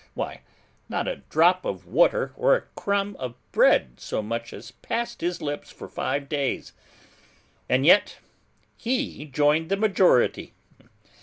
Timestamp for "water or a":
1.85-2.61